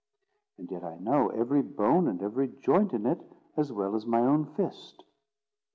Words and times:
And 0.57 0.71
yet 0.71 0.83
I 0.83 0.97
know 0.97 1.27
every 1.29 1.61
bone 1.61 2.07
and 2.07 2.23
every 2.23 2.47
joint 2.47 2.91
in 2.91 3.05
it 3.05 3.21
as 3.55 3.71
well 3.71 3.93
as 3.95 4.03
my 4.07 4.21
own 4.21 4.45
fist. 4.55 5.03